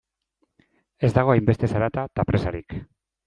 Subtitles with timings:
[1.09, 2.77] Ez dago hainbeste zarata eta presarik.